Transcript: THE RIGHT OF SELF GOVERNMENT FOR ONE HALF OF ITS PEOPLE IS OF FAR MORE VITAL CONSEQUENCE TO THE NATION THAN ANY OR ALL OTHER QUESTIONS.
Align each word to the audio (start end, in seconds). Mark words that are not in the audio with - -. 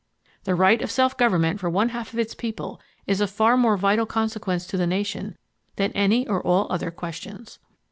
THE 0.45 0.55
RIGHT 0.55 0.81
OF 0.81 0.89
SELF 0.89 1.15
GOVERNMENT 1.15 1.59
FOR 1.59 1.69
ONE 1.69 1.89
HALF 1.89 2.11
OF 2.11 2.17
ITS 2.17 2.33
PEOPLE 2.33 2.81
IS 3.05 3.21
OF 3.21 3.29
FAR 3.29 3.55
MORE 3.55 3.77
VITAL 3.77 4.07
CONSEQUENCE 4.07 4.65
TO 4.65 4.75
THE 4.75 4.87
NATION 4.87 5.37
THAN 5.75 5.91
ANY 5.91 6.27
OR 6.27 6.41
ALL 6.41 6.65
OTHER 6.71 6.89
QUESTIONS. 6.89 7.59